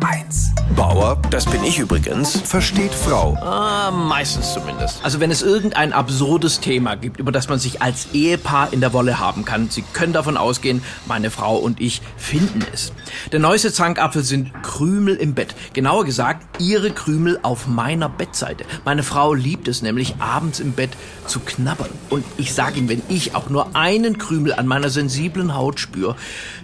[0.00, 0.50] HR1.
[0.74, 3.34] Bauer, das bin ich übrigens, versteht Frau.
[3.40, 5.02] Ah, meistens zumindest.
[5.02, 8.92] Also wenn es irgendein absurdes Thema gibt, über das man sich als Ehepaar in der
[8.92, 12.92] Wolle haben kann, Sie können davon ausgehen, meine Frau und ich finden es.
[13.32, 15.54] Der neueste Zankapfel sind Krümel im Bett.
[15.72, 18.64] Genauer gesagt, ihre Krümel auf meiner Bettseite.
[18.84, 20.90] Meine Frau liebt es nämlich, abends im Bett
[21.26, 21.90] zu knabbern.
[22.10, 26.16] Und ich sage Ihnen, wenn ich auch nur einen Krümel an meiner sensiblen Haut spüre,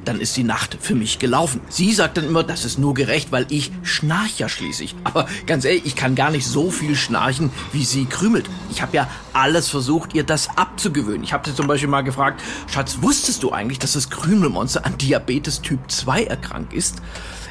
[0.04, 1.60] dann ist die Nacht für mich gelaufen.
[1.68, 4.96] Sie sagt dann immer, das ist nur gerecht, weil ich schnarch ja schließlich.
[5.04, 8.48] Aber ganz ehrlich, ich kann gar nicht so viel schnarchen, wie sie krümelt.
[8.70, 11.22] Ich habe ja alles versucht, ihr das abzugewöhnen.
[11.22, 14.98] Ich habe sie zum Beispiel mal gefragt, Schatz, wusstest du eigentlich, dass das Krümelmonster an
[14.98, 17.02] Diabetes Typ 2 erkrankt ist?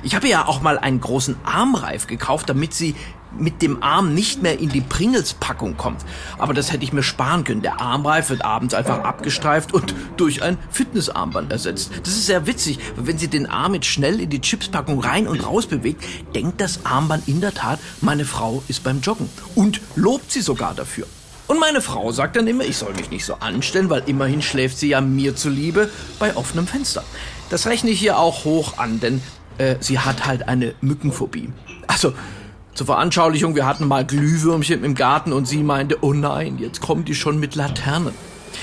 [0.03, 2.95] Ich habe ja auch mal einen großen Armreif gekauft, damit sie
[3.37, 6.01] mit dem Arm nicht mehr in die Pringles-Packung kommt.
[6.37, 7.61] Aber das hätte ich mir sparen können.
[7.61, 11.91] Der Armreif wird abends einfach abgestreift und durch ein Fitnessarmband ersetzt.
[12.03, 12.79] Das ist sehr witzig.
[12.95, 16.03] Wenn sie den Arm jetzt schnell in die Chipspackung rein und raus bewegt,
[16.35, 19.29] denkt das Armband in der Tat, meine Frau ist beim Joggen.
[19.55, 21.07] Und lobt sie sogar dafür.
[21.47, 24.77] Und meine Frau sagt dann immer, ich soll mich nicht so anstellen, weil immerhin schläft
[24.77, 27.03] sie ja mir zuliebe bei offenem Fenster.
[27.49, 29.21] Das rechne ich hier auch hoch an, denn
[29.57, 31.49] äh, sie hat halt eine Mückenphobie.
[31.87, 32.13] Also,
[32.73, 37.05] zur Veranschaulichung, wir hatten mal Glühwürmchen im Garten und sie meinte, oh nein, jetzt kommen
[37.05, 38.13] die schon mit Laternen.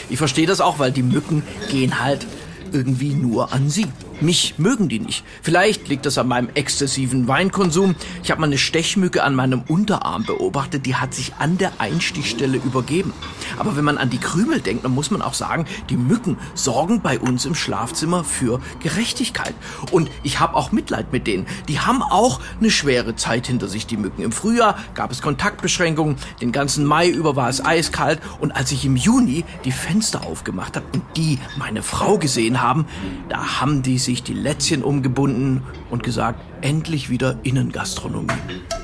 [0.09, 2.27] Ich verstehe das auch, weil die Mücken gehen halt
[2.73, 3.87] irgendwie nur an sie.
[4.21, 5.25] Mich mögen die nicht.
[5.43, 7.95] Vielleicht liegt das an meinem exzessiven Weinkonsum.
[8.25, 12.57] Ich habe mal eine Stechmücke an meinem Unterarm beobachtet, die hat sich an der Einstichstelle
[12.57, 13.13] übergeben.
[13.59, 17.01] Aber wenn man an die Krümel denkt, dann muss man auch sagen, die Mücken sorgen
[17.01, 19.55] bei uns im Schlafzimmer für Gerechtigkeit.
[19.93, 21.47] Und ich habe auch Mitleid mit denen.
[21.69, 24.23] Die haben auch eine schwere Zeit hinter sich, die Mücken.
[24.23, 28.85] Im Frühjahr gab es Kontaktbeschränkungen, den ganzen Mai über war es eiskalt und als ich
[28.85, 32.87] im Juni die Fenster aufgemacht habe und die meine Frau gesehen haben,
[33.29, 38.33] da haben die sich die Lätzchen umgebunden und gesagt, endlich wieder Innengastronomie.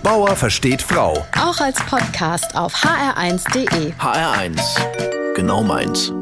[0.02, 1.24] Bauer versteht Frau.
[1.40, 3.92] Auch als Podcast auf hr1.de.
[3.94, 6.12] HR1, genau meins.